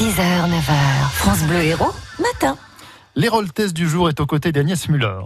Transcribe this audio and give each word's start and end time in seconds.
6h, 0.00 0.16
9h, 0.16 1.10
France 1.12 1.42
Bleu 1.42 1.60
Héros, 1.60 1.92
matin. 2.18 2.56
L'héroltesse 3.16 3.74
du 3.74 3.88
jour 3.88 4.08
est 4.08 4.20
aux 4.20 4.26
côtés 4.26 4.52
d'Agnès 4.52 4.88
Muller. 4.88 5.18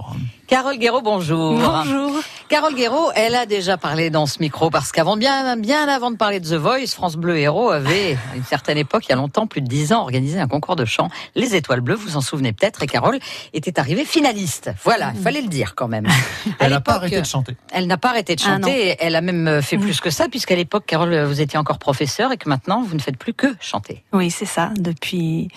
Carole 0.47 0.79
Guéraud, 0.79 1.03
bonjour. 1.03 1.59
Bonjour. 1.59 2.19
Carole 2.49 2.75
Guéraud, 2.75 3.11
elle 3.15 3.35
a 3.35 3.45
déjà 3.45 3.77
parlé 3.77 4.09
dans 4.09 4.25
ce 4.25 4.39
micro 4.41 4.71
parce 4.71 4.91
qu'avant, 4.91 5.19
bien, 5.19 5.57
bien 5.59 5.87
avant 5.87 6.11
de 6.11 6.17
parler 6.17 6.41
de 6.41 6.49
The 6.49 6.55
Voice, 6.59 6.95
France 6.95 7.17
Bleu 7.17 7.37
Héros 7.37 7.71
avait, 7.71 8.17
à 8.33 8.37
une 8.37 8.45
certaine 8.45 8.79
époque, 8.79 9.05
il 9.07 9.11
y 9.11 9.13
a 9.13 9.17
longtemps, 9.17 9.47
plus 9.47 9.61
de 9.61 9.67
dix 9.67 9.93
ans, 9.93 10.01
organisé 10.01 10.41
un 10.41 10.49
concours 10.49 10.77
de 10.77 10.87
chant, 10.87 11.11
Les 11.35 11.57
Étoiles 11.57 11.83
Bleues, 11.83 11.95
vous 11.97 12.09
vous 12.13 12.17
en 12.17 12.23
souvenez 12.23 12.55
peut-être, 12.55 12.83
et 12.83 12.87
Carole 12.87 13.19
était 13.53 13.79
arrivée 13.79 14.07
finaliste. 14.07 14.71
Voilà, 14.83 15.13
il 15.15 15.21
fallait 15.21 15.43
le 15.43 15.49
dire 15.49 15.75
quand 15.75 15.89
même. 15.89 16.07
Elle 16.61 16.71
n'a 16.71 16.81
pas 16.81 16.95
arrêté 16.95 17.21
de 17.21 17.27
chanter. 17.27 17.55
Elle 17.71 17.87
n'a 17.87 17.99
pas 17.99 18.09
arrêté 18.11 18.35
de 18.35 18.41
Ah, 18.47 18.55
chanter, 18.57 18.97
elle 18.99 19.15
a 19.15 19.21
même 19.21 19.61
fait 19.61 19.77
plus 19.77 20.01
que 20.01 20.09
ça, 20.09 20.29
puisqu'à 20.31 20.57
l'époque, 20.57 20.85
Carole, 20.87 21.25
vous 21.25 21.43
étiez 21.43 21.59
encore 21.59 21.79
professeure 21.79 22.33
et 22.33 22.39
que 22.39 22.49
maintenant, 22.49 22.83
vous 22.83 22.95
ne 22.95 23.01
faites 23.03 23.19
plus 23.19 23.35
que 23.35 23.49
chanter. 23.61 24.05
Oui, 24.15 24.31
c'est 24.31 24.47
ça. 24.47 24.71
Depuis, 24.79 25.49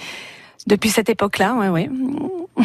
depuis 0.67 0.89
cette 0.89 1.09
époque-là, 1.09 1.55
ouais, 1.55 1.69
ouais. 1.69 1.89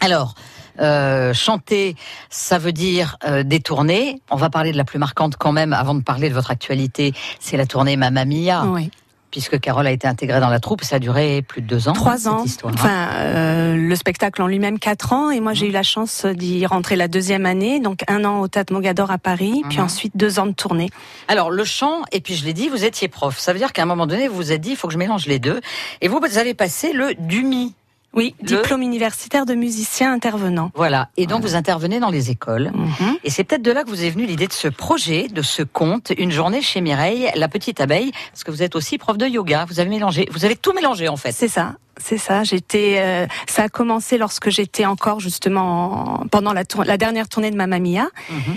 Alors, 0.00 0.34
euh, 0.80 1.34
chanter, 1.34 1.96
ça 2.30 2.58
veut 2.58 2.72
dire 2.72 3.16
euh, 3.24 3.42
des 3.42 3.60
tournées. 3.60 4.20
On 4.30 4.36
va 4.36 4.50
parler 4.50 4.72
de 4.72 4.76
la 4.76 4.84
plus 4.84 4.98
marquante 4.98 5.36
quand 5.36 5.52
même, 5.52 5.72
avant 5.72 5.94
de 5.94 6.02
parler 6.02 6.28
de 6.28 6.34
votre 6.34 6.50
actualité. 6.50 7.12
C'est 7.38 7.56
la 7.56 7.66
tournée 7.66 7.96
Mamma 7.96 8.24
Mia, 8.24 8.64
Oui. 8.66 8.90
Puisque 9.30 9.58
Carole 9.60 9.86
a 9.86 9.90
été 9.92 10.06
intégrée 10.08 10.40
dans 10.40 10.48
la 10.48 10.60
troupe. 10.60 10.82
Ça 10.84 10.96
a 10.96 10.98
duré 10.98 11.42
plus 11.42 11.62
de 11.62 11.66
deux 11.66 11.88
ans. 11.88 11.92
Trois 11.92 12.28
ans. 12.28 12.44
histoire, 12.44 12.72
hein. 12.72 12.76
Enfin, 12.78 13.08
euh, 13.14 13.76
le 13.76 13.94
spectacle 13.96 14.42
en 14.42 14.46
lui-même 14.46 14.78
quatre 14.78 15.12
ans, 15.12 15.30
et 15.30 15.40
moi 15.40 15.52
j'ai 15.54 15.68
eu 15.68 15.72
la 15.72 15.82
chance 15.82 16.26
d'y 16.26 16.64
rentrer 16.66 16.96
la 16.96 17.08
deuxième 17.08 17.46
année, 17.46 17.80
donc 17.80 18.00
un 18.08 18.24
an 18.24 18.40
au 18.40 18.48
Théâtre 18.48 18.72
Mogador 18.72 19.10
à 19.10 19.18
Paris, 19.18 19.62
puis 19.68 19.78
Mhm. 19.78 19.84
ensuite 19.84 20.16
deux 20.16 20.38
ans 20.38 20.46
de 20.46 20.52
tournée. 20.52 20.90
Alors, 21.28 21.50
le 21.50 21.64
chant, 21.64 22.02
et 22.12 22.20
puis 22.20 22.34
je 22.34 22.44
l'ai 22.44 22.52
dit, 22.52 22.68
vous 22.68 22.84
étiez 22.84 23.08
prof. 23.08 23.38
Ça 23.38 23.52
veut 23.52 23.58
dire 23.58 23.72
qu'à 23.72 23.82
un 23.82 23.86
moment 23.86 24.06
donné, 24.06 24.28
vous 24.28 24.34
vous 24.36 24.52
êtes 24.52 24.60
dit, 24.60 24.70
il 24.70 24.76
faut 24.76 24.88
que 24.88 24.92
je 24.94 24.98
mélange 24.98 25.26
les 25.26 25.38
deux. 25.38 25.60
Et 26.00 26.08
vous, 26.08 26.18
vous 26.20 26.38
avez 26.38 26.54
passé 26.54 26.92
le 26.92 27.14
DUMI. 27.18 27.74
Oui, 28.12 28.34
Le- 28.40 28.46
diplôme 28.48 28.82
universitaire 28.82 29.46
de 29.46 29.54
musicien 29.54 30.12
intervenant. 30.12 30.72
Voilà. 30.74 31.08
Et 31.16 31.26
donc, 31.26 31.42
vous 31.42 31.54
intervenez 31.54 32.00
dans 32.00 32.10
les 32.10 32.30
écoles. 32.30 32.72
Mhm. 32.74 33.16
Et 33.22 33.30
c'est 33.30 33.44
peut-être 33.44 33.62
de 33.62 33.70
là 33.70 33.84
que 33.84 33.88
vous 33.88 34.02
est 34.04 34.10
venue 34.10 34.26
l'idée 34.26 34.48
de 34.48 34.52
ce 34.52 34.66
projet, 34.66 35.28
de 35.28 35.42
ce 35.42 35.62
conte, 35.62 36.12
une 36.18 36.32
journée 36.32 36.60
chez 36.60 36.80
Mireille, 36.80 37.30
la 37.36 37.46
petite 37.48 37.80
abeille, 37.80 38.10
parce 38.32 38.42
que 38.42 38.50
vous 38.50 38.62
êtes 38.64 38.74
aussi 38.74 38.98
prof 38.98 39.16
de 39.16 39.26
yoga. 39.26 39.64
Vous 39.68 39.78
avez 39.78 39.90
mélangé, 39.90 40.28
vous 40.32 40.44
avez 40.44 40.56
tout 40.56 40.72
mélangé 40.72 41.06
en 41.08 41.16
fait. 41.16 41.32
C'est 41.32 41.46
ça. 41.48 41.74
C'est 42.02 42.18
ça. 42.18 42.44
J'étais. 42.44 42.96
euh, 42.98 43.26
ça 43.46 43.64
a 43.64 43.68
commencé 43.68 44.16
lorsque 44.18 44.48
j'étais 44.50 44.86
encore 44.86 45.20
justement 45.20 46.22
en- 46.22 46.26
pendant 46.28 46.52
la, 46.54 46.64
tour- 46.64 46.84
la 46.84 46.96
dernière 46.96 47.28
tournée 47.28 47.50
de 47.50 47.56
Mamma 47.56 47.78
Mia. 47.78 48.06
Mhm. 48.30 48.56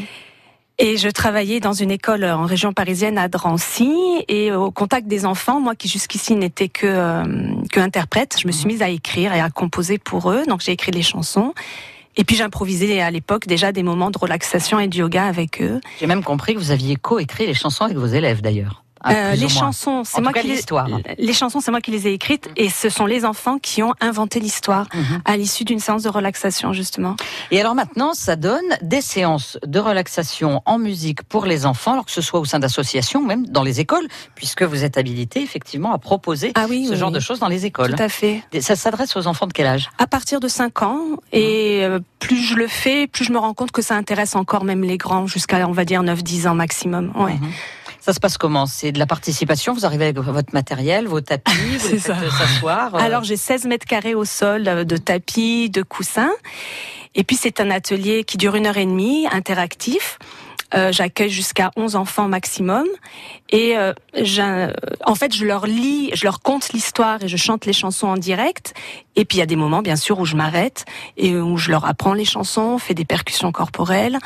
Et 0.79 0.97
je 0.97 1.07
travaillais 1.07 1.59
dans 1.59 1.73
une 1.73 1.91
école 1.91 2.23
en 2.25 2.45
région 2.45 2.73
parisienne 2.73 3.17
à 3.19 3.27
Drancy 3.27 3.93
et 4.27 4.51
au 4.51 4.71
contact 4.71 5.07
des 5.07 5.25
enfants, 5.25 5.59
moi 5.59 5.75
qui 5.75 5.87
jusqu'ici 5.87 6.35
n'étais 6.35 6.67
que, 6.67 6.87
euh, 6.87 7.23
que 7.71 7.79
interprète, 7.79 8.37
je 8.41 8.47
me 8.47 8.51
suis 8.51 8.65
mise 8.65 8.81
à 8.81 8.89
écrire 8.89 9.33
et 9.33 9.39
à 9.39 9.49
composer 9.51 9.99
pour 9.99 10.31
eux. 10.31 10.43
Donc 10.47 10.61
j'ai 10.61 10.71
écrit 10.71 10.91
des 10.91 11.03
chansons. 11.03 11.53
Et 12.15 12.23
puis 12.23 12.35
j'improvisais 12.35 13.01
à 13.01 13.11
l'époque 13.11 13.47
déjà 13.47 13.71
des 13.71 13.83
moments 13.83 14.11
de 14.11 14.17
relaxation 14.17 14.79
et 14.79 14.87
de 14.87 14.95
yoga 14.95 15.25
avec 15.25 15.61
eux. 15.61 15.79
J'ai 15.99 16.07
même 16.07 16.23
compris 16.23 16.53
que 16.53 16.59
vous 16.59 16.71
aviez 16.71 16.95
coécrit 16.95 17.45
les 17.45 17.53
chansons 17.53 17.85
avec 17.85 17.97
vos 17.97 18.07
élèves 18.07 18.41
d'ailleurs. 18.41 18.82
Ah, 19.03 19.13
Euh, 19.13 19.35
les 19.35 19.49
chansons, 19.49 20.03
c'est 20.03 20.21
moi 20.21 20.31
cas, 20.31 20.41
qui 20.41 20.47
les 20.47 20.61
les 21.17 21.33
chansons, 21.33 21.59
c'est 21.59 21.71
moi 21.71 21.81
qui 21.81 21.91
les 21.91 22.07
ai 22.07 22.13
écrites 22.13 22.49
et 22.55 22.69
ce 22.69 22.89
sont 22.89 23.05
les 23.05 23.25
enfants 23.25 23.57
qui 23.59 23.83
ont 23.83 23.93
inventé 23.99 24.39
l'histoire 24.39 24.87
Mhm. 24.93 25.21
à 25.25 25.37
l'issue 25.37 25.63
d'une 25.65 25.79
séance 25.79 26.03
de 26.03 26.09
relaxation 26.09 26.73
justement. 26.73 27.15
Et 27.51 27.59
alors 27.59 27.75
maintenant, 27.75 28.13
ça 28.13 28.35
donne 28.35 28.61
des 28.81 29.01
séances 29.01 29.57
de 29.65 29.79
relaxation 29.79 30.61
en 30.65 30.77
musique 30.77 31.23
pour 31.23 31.45
les 31.45 31.65
enfants, 31.65 31.93
alors 31.93 32.05
que 32.05 32.11
ce 32.11 32.21
soit 32.21 32.39
au 32.39 32.45
sein 32.45 32.59
d'associations, 32.59 33.19
ou 33.21 33.25
même 33.25 33.45
dans 33.47 33.63
les 33.63 33.79
écoles, 33.79 34.07
puisque 34.35 34.63
vous 34.63 34.83
êtes 34.83 34.97
habilité 34.97 35.41
effectivement 35.41 35.93
à 35.93 35.97
proposer 35.97 36.51
Ah 36.55 36.65
oui, 36.69 36.85
ce 36.85 36.91
oui, 36.91 36.97
genre 36.97 37.09
oui. 37.09 37.15
de 37.15 37.19
choses 37.19 37.39
dans 37.39 37.47
les 37.49 37.65
écoles. 37.65 37.93
Tout 37.95 38.01
à 38.03 38.09
fait. 38.09 38.41
Ça 38.61 38.75
s'adresse 38.75 39.15
aux 39.15 39.27
enfants 39.27 39.47
de 39.47 39.53
quel 39.53 39.67
âge? 39.67 39.89
À 39.97 40.07
partir 40.07 40.39
de 40.39 40.47
5 40.47 40.81
ans, 40.83 40.99
et 41.31 41.81
euh, 41.83 41.99
plus 42.19 42.37
je 42.41 42.55
le 42.55 42.67
fais, 42.67 43.07
plus 43.07 43.25
je 43.25 43.31
me 43.31 43.37
rends 43.37 43.53
compte 43.53 43.71
que 43.71 43.81
ça 43.81 43.95
intéresse 43.95 44.35
encore 44.35 44.63
même 44.63 44.83
les 44.83 44.97
grands, 44.97 45.27
jusqu'à, 45.27 45.67
on 45.67 45.71
va 45.71 45.85
dire, 45.85 46.01
9-10 46.03 46.47
ans 46.47 46.55
maximum. 46.55 47.11
Ouais. 47.15 47.33
Mhm. 47.33 47.49
Ça 48.05 48.11
se 48.11 48.19
passe 48.19 48.37
comment? 48.37 48.65
C'est 48.65 48.91
de 48.91 48.99
la 48.99 49.05
participation? 49.05 49.73
Vous 49.73 49.85
arrivez 49.85 50.03
avec 50.03 50.17
votre 50.17 50.53
matériel, 50.53 51.07
vos 51.07 51.21
tapis, 51.21 51.53
vous 51.79 51.79
C'est 51.79 51.93
les 51.93 51.99
faites 51.99 52.15
ça. 52.31 52.37
s'asseoir 52.37 52.95
euh, 52.95 52.97
Alors 52.99 53.23
j'ai 53.23 53.37
16 53.37 53.63
mètres 53.65 53.85
carrés 53.85 54.13
au 54.13 54.25
sol 54.25 54.67
euh, 54.67 54.83
de 54.83 54.97
tapis, 54.97 55.69
de 55.69 55.83
coussins. 55.83 56.33
Et 57.15 57.23
puis 57.23 57.37
c'est 57.37 57.61
un 57.61 57.69
atelier 57.71 58.25
qui 58.25 58.35
dure 58.35 58.55
une 58.55 58.65
heure 58.67 58.75
et 58.75 58.85
demie, 58.85 59.25
interactif. 59.31 60.19
Euh, 60.75 60.91
J'accueille 60.91 61.29
jusqu'à 61.29 61.71
11 61.75 61.95
enfants 61.95 62.27
maximum. 62.27 62.85
Et 63.49 63.77
euh, 63.77 63.93
j'ai- 64.15 64.67
en 65.05 65.15
fait, 65.15 65.33
je 65.35 65.45
leur 65.45 65.65
lis, 65.67 66.09
je 66.13 66.23
leur 66.25 66.41
conte 66.41 66.73
l'histoire 66.73 67.23
et 67.23 67.27
je 67.27 67.37
chante 67.37 67.65
les 67.65 67.73
chansons 67.73 68.07
en 68.07 68.17
direct. 68.17 68.73
Et 69.15 69.25
puis 69.25 69.37
il 69.37 69.39
y 69.39 69.43
a 69.43 69.45
des 69.45 69.55
moments, 69.55 69.81
bien 69.83 69.95
sûr, 69.95 70.19
où 70.19 70.25
je 70.25 70.35
m'arrête 70.35 70.85
et 71.17 71.35
où 71.35 71.57
je 71.57 71.69
leur 71.69 71.85
apprends 71.85 72.13
les 72.13 72.25
chansons, 72.25 72.61
on 72.61 72.77
fait 72.79 72.95
des 72.95 73.05
percussions 73.05 73.51
corporelles, 73.51 74.17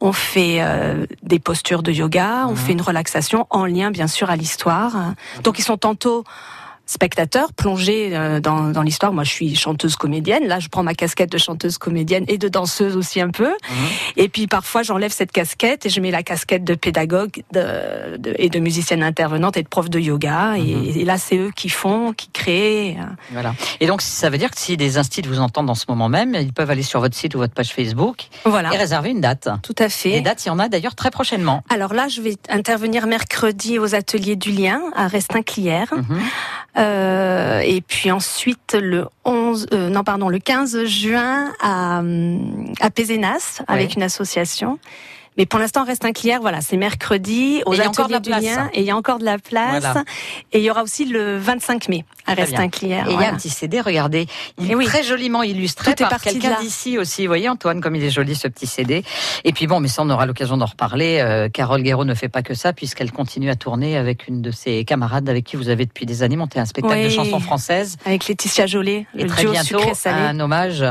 on 0.00 0.12
fait 0.12 0.56
euh, 0.60 1.06
des 1.22 1.38
postures 1.38 1.82
de 1.84 1.92
yoga, 1.92 2.46
on 2.48 2.52
Mhm. 2.52 2.56
fait 2.56 2.72
une 2.72 2.82
relaxation 2.82 3.46
en 3.50 3.64
lien, 3.66 3.92
bien 3.92 4.08
sûr, 4.08 4.28
à 4.30 4.34
l'histoire. 4.36 5.14
Donc 5.44 5.60
ils 5.60 5.62
sont 5.62 5.76
tantôt 5.76 6.24
spectateurs 6.92 7.52
plongés 7.52 8.10
euh, 8.12 8.40
dans, 8.40 8.68
dans 8.70 8.82
l'histoire. 8.82 9.12
Moi, 9.12 9.24
je 9.24 9.30
suis 9.30 9.54
chanteuse 9.56 9.96
comédienne. 9.96 10.46
Là, 10.46 10.60
je 10.60 10.68
prends 10.68 10.82
ma 10.82 10.94
casquette 10.94 11.32
de 11.32 11.38
chanteuse 11.38 11.78
comédienne 11.78 12.24
et 12.28 12.38
de 12.38 12.48
danseuse 12.48 12.96
aussi 12.96 13.20
un 13.20 13.30
peu. 13.30 13.48
Mhm. 13.48 13.86
Et 14.16 14.28
puis 14.28 14.46
parfois, 14.46 14.82
j'enlève 14.82 15.12
cette 15.12 15.32
casquette 15.32 15.86
et 15.86 15.88
je 15.90 16.00
mets 16.00 16.10
la 16.10 16.22
casquette 16.22 16.64
de 16.64 16.74
pédagogue 16.74 17.42
de, 17.52 18.16
de- 18.18 18.34
et 18.38 18.48
de 18.48 18.58
musicienne 18.58 19.02
intervenante 19.02 19.56
et 19.56 19.62
de 19.62 19.68
prof 19.68 19.88
de 19.90 19.98
yoga. 19.98 20.54
Et, 20.58 21.00
et 21.00 21.04
là, 21.04 21.18
c'est 21.18 21.36
eux 21.36 21.50
qui 21.54 21.68
font, 21.68 22.12
qui 22.12 22.28
créent. 22.30 22.96
euh. 22.98 23.04
Voilà. 23.32 23.54
Et 23.80 23.86
donc, 23.86 24.02
ça 24.02 24.30
veut 24.30 24.38
dire 24.38 24.50
que 24.50 24.58
si 24.58 24.76
des 24.76 24.98
instituts 24.98 25.28
vous 25.28 25.40
entendent 25.40 25.70
en 25.70 25.74
ce 25.74 25.86
moment 25.88 26.08
même, 26.08 26.34
ils 26.34 26.52
peuvent 26.52 26.70
aller 26.70 26.82
sur 26.82 27.00
votre 27.00 27.16
site 27.16 27.34
ou 27.34 27.38
votre 27.38 27.54
page 27.54 27.72
Facebook 27.72 28.28
Voilà, 28.44 28.72
et 28.74 28.76
réserver 28.76 29.10
une 29.10 29.20
date. 29.20 29.48
tout 29.62 29.74
à 29.78 29.84
Les 29.84 29.88
fait. 29.90 30.20
dates, 30.20 30.44
il 30.44 30.48
y 30.48 30.50
en 30.50 30.58
a 30.58 30.68
d'ailleurs 30.68 30.94
très 30.94 31.10
prochainement. 31.10 31.62
Alors 31.70 31.94
là, 31.94 32.08
je 32.08 32.20
vais 32.20 32.36
intervenir 32.48 33.06
mercredi 33.06 33.78
aux 33.78 33.94
ateliers 33.94 34.36
du 34.36 34.50
lien 34.52 34.80
à 34.94 35.06
Restinclière. 35.08 35.92
Mhm. 35.94 36.20
Euh, 36.78 37.60
et 37.60 37.82
puis 37.82 38.10
ensuite 38.10 38.74
le 38.80 39.06
11, 39.24 39.66
euh, 39.72 39.90
non 39.90 40.04
pardon, 40.04 40.28
le 40.28 40.38
15 40.38 40.84
juin 40.84 41.52
à, 41.60 42.02
à 42.80 42.90
Pézenas 42.90 43.62
avec 43.68 43.94
une 43.94 44.02
association. 44.02 44.78
Mais 45.38 45.46
pour 45.46 45.58
l'instant, 45.58 45.84
reste 45.84 46.04
un 46.04 46.12
client. 46.12 46.38
Voilà, 46.40 46.60
c'est 46.60 46.76
mercredi 46.76 47.62
aux 47.66 47.72
Et 47.72 47.76
il 47.76 47.78
y 47.78 47.82
a 47.82 47.88
encore 47.88 48.08
de 48.08 48.14
ateliers 48.14 48.30
la 48.32 48.38
du 48.40 48.44
place. 48.46 48.56
lien 48.56 48.70
et 48.74 48.80
il 48.80 48.86
y 48.86 48.90
a 48.90 48.96
encore 48.96 49.18
de 49.18 49.24
la 49.24 49.38
place. 49.38 49.80
Voilà. 49.82 50.04
Et 50.52 50.58
il 50.58 50.64
y 50.64 50.70
aura 50.70 50.82
aussi 50.82 51.04
le 51.06 51.38
25 51.38 51.88
mai 51.88 52.04
à 52.26 52.34
reste 52.34 52.58
un 52.58 52.68
client. 52.68 53.04
Et 53.08 53.12
il 53.12 53.20
y 53.20 53.24
a 53.24 53.30
un 53.30 53.36
petit 53.36 53.50
CD, 53.50 53.80
regardez, 53.80 54.26
il 54.58 54.70
est 54.70 54.74
oui. 54.74 54.84
très 54.84 55.02
joliment 55.02 55.42
illustré 55.42 55.94
Tout 55.94 56.04
par 56.04 56.20
quelqu'un 56.20 56.60
d'ici 56.60 56.98
aussi. 56.98 57.22
Vous 57.22 57.28
voyez 57.28 57.48
Antoine, 57.48 57.80
comme 57.80 57.96
il 57.96 58.04
est 58.04 58.10
joli 58.10 58.34
ce 58.34 58.48
petit 58.48 58.66
CD. 58.66 59.04
Et 59.44 59.52
puis 59.52 59.66
bon, 59.66 59.80
mais 59.80 59.88
ça 59.88 60.02
on 60.02 60.10
aura 60.10 60.26
l'occasion 60.26 60.56
d'en 60.56 60.66
reparler. 60.66 61.18
Euh, 61.20 61.48
Carole 61.48 61.82
Guéraud 61.82 62.04
ne 62.04 62.14
fait 62.14 62.28
pas 62.28 62.42
que 62.42 62.54
ça 62.54 62.72
puisqu'elle 62.72 63.12
continue 63.12 63.50
à 63.50 63.56
tourner 63.56 63.96
avec 63.96 64.28
une 64.28 64.42
de 64.42 64.50
ses 64.50 64.84
camarades 64.84 65.28
avec 65.28 65.44
qui 65.44 65.56
vous 65.56 65.68
avez 65.68 65.86
depuis 65.86 66.06
des 66.06 66.22
années 66.22 66.36
monté 66.36 66.58
un 66.58 66.66
spectacle 66.66 67.04
de 67.04 67.08
chansons 67.08 67.40
françaises. 67.40 67.96
Avec 68.04 68.26
Laetitia 68.28 68.66
Jolet, 68.66 69.06
Et 69.16 69.22
le 69.22 69.28
très 69.28 69.42
duo 69.42 69.52
bientôt, 69.52 69.80
un 70.04 70.38
hommage 70.40 70.84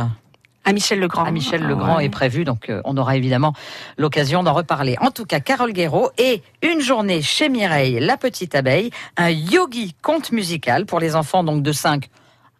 À 0.63 0.73
Michel 0.73 0.99
Legrand. 0.99 1.23
à 1.23 1.31
Michel 1.31 1.61
Ah, 1.65 1.67
Legrand 1.67 1.95
ouais. 1.97 2.05
est 2.05 2.09
prévu, 2.09 2.43
donc 2.43 2.69
euh, 2.69 2.81
on 2.85 2.95
aura 2.97 3.17
évidemment 3.17 3.53
l'occasion 3.97 4.43
d'en 4.43 4.53
reparler. 4.53 4.95
En 5.01 5.09
tout 5.11 5.25
cas, 5.25 5.39
Carole 5.39 5.73
Guéraud 5.73 6.11
et 6.17 6.43
une 6.61 6.81
journée 6.81 7.21
chez 7.23 7.49
Mireille, 7.49 7.99
la 7.99 8.15
petite 8.17 8.53
abeille, 8.53 8.91
un 9.17 9.29
yogi 9.31 9.95
conte 10.03 10.31
musical 10.31 10.85
pour 10.85 10.99
les 10.99 11.15
enfants 11.15 11.43
donc 11.43 11.63
de 11.63 11.71
5 11.71 12.09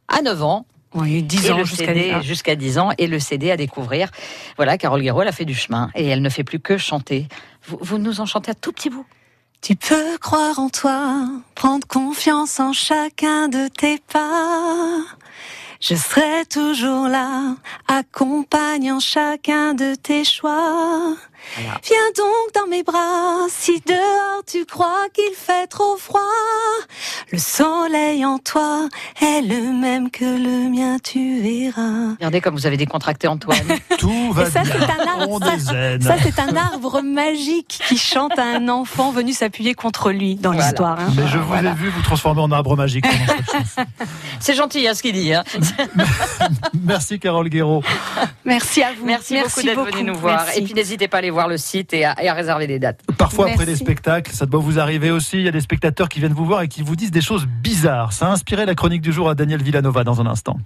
à 0.08 0.22
9 0.24 0.44
ans. 0.44 0.66
Oui, 0.94 1.24
10 1.24 1.46
et 1.46 1.52
ans 1.54 1.64
jusqu'à 2.22 2.56
10 2.56 2.78
ans 2.80 2.90
et 2.98 3.08
le 3.08 3.20
CD 3.20 3.50
à 3.52 3.56
découvrir. 3.56 4.10
Voilà, 4.58 4.78
Carole 4.78 5.02
Guéraud, 5.02 5.22
elle 5.22 5.28
a 5.30 5.32
fait 5.32 5.46
du 5.46 5.56
chemin 5.56 5.90
et 5.96 6.06
elle 6.08 6.22
ne 6.22 6.30
fait 6.30 6.44
plus 6.44 6.60
que 6.60 6.78
chanter. 6.78 7.28
Vous, 7.68 7.78
vous 7.82 7.98
nous 7.98 8.20
en 8.20 8.26
chantez 8.26 8.52
un 8.52 8.56
tout 8.56 8.74
petit 8.74 8.90
bout 8.90 9.06
Tu 9.62 9.76
peux 9.78 10.18
croire 10.18 10.60
en 10.60 10.70
toi, 10.70 11.28
prendre 11.56 11.88
confiance 11.88 12.60
en 12.60 12.74
chacun 12.74 13.48
de 13.48 13.70
tes 13.70 14.00
pas. 14.12 14.98
Je 15.82 15.96
serai 15.96 16.46
toujours 16.48 17.08
là, 17.08 17.56
accompagnant 17.88 19.00
chacun 19.00 19.74
de 19.74 19.96
tes 19.96 20.24
choix. 20.24 21.16
Voilà. 21.58 21.80
Viens 21.84 21.98
donc 22.18 22.54
dans 22.56 22.68
mes 22.70 22.84
bras, 22.84 23.48
si 23.50 23.82
dehors 23.86 24.44
tu 24.48 24.66
crois 24.66 25.08
qu'il 25.14 25.34
fait 25.36 25.68
trop 25.68 25.98
froid. 25.98 26.20
Le 27.32 27.38
soleil 27.38 28.24
en 28.26 28.38
toi 28.38 28.88
est 29.22 29.42
le 29.42 29.74
même 29.80 30.10
que 30.12 30.24
le 30.26 30.70
mien, 30.70 30.98
tu 31.04 31.42
verras. 31.42 32.12
Regardez 32.16 32.42
comme 32.42 32.56
vous 32.56 32.66
avez 32.68 32.78
décontracté 32.78 33.28
Antoine. 33.28 33.60
Tout 33.98 34.32
va 34.34 34.48
Et 34.48 34.52
ça, 34.52 34.62
bien. 34.64 34.74
c'est 34.80 35.02
un 35.02 35.08
arbre. 35.08 35.28
On 35.30 35.40
Ça, 35.40 36.16
c'est 36.22 36.40
un 36.40 36.56
arbre 36.56 37.02
magique 37.02 37.80
qui 37.88 37.98
chante 37.98 38.38
à 38.38 38.44
un 38.44 38.68
enfant 38.70 39.12
venu 39.12 39.34
s'appuyer 39.34 39.74
contre 39.74 40.12
lui 40.12 40.36
dans 40.36 40.52
Voilà. 40.52 40.66
l'histoire. 40.68 41.00
hein. 41.00 41.14
Mais 41.16 41.28
je 41.28 41.38
vous 41.38 41.48
Voilà. 41.48 41.72
ai 41.72 41.76
vu 41.76 41.90
vous 41.90 42.02
transformer 42.02 42.42
en 42.42 42.52
arbre 42.52 42.76
magique. 42.76 43.06
C'est 44.40 44.54
gentil 44.56 44.88
hein, 44.88 44.94
ce 44.94 45.02
qu'il 45.02 45.14
dit. 45.14 45.34
Hein. 45.34 45.44
Merci 46.84 47.20
Carole 47.20 47.50
Guéraud. 47.50 47.84
Merci 48.46 48.84
à 48.84 48.94
vous. 48.94 49.06
Merci, 49.06 49.38
beaucoup 49.38 49.62
d'être 49.62 49.86
venu 49.98 50.04
nous 50.12 50.16
voir. 50.18 50.44
Merci. 50.46 50.60
Et 50.60 50.64
puis 50.64 50.74
n'hésitez 50.74 51.08
pas 51.08 51.18
à 51.18 51.20
aller 51.20 51.28
aller 51.28 51.31
voir 51.32 51.48
le 51.48 51.58
site 51.58 51.94
et 51.94 52.06
à, 52.06 52.22
et 52.24 52.30
à 52.30 52.34
réserver 52.34 52.68
des 52.68 52.80
dates. 52.80 53.02
Parfois, 53.18 53.50
après 53.50 53.66
des 53.66 53.76
spectacles, 53.76 54.32
ça 54.32 54.46
doit 54.46 54.60
vous 54.60 54.80
arriver 54.80 55.12
aussi. 55.12 55.38
Il 55.38 55.44
y 55.44 55.48
a 55.48 55.52
des 55.52 55.62
spectateurs 55.62 56.10
qui 56.10 56.20
viennent 56.20 56.34
vous 56.34 56.46
voir 56.46 56.62
et 56.62 56.68
qui 56.68 56.82
vous 56.82 56.96
disent 56.96 57.12
des 57.12 57.22
choses 57.22 57.46
bizarres. 57.46 58.14
Ça 58.14 58.28
a 58.28 58.32
inspiré 58.32 58.66
la 58.66 58.76
chronique 58.76 59.02
du 59.02 59.12
jour 59.12 59.30
à 59.30 59.36
Daniel 59.36 59.64
Villanova 59.64 60.04
dans 60.04 60.22
un 60.22 60.26
instant. 60.26 60.58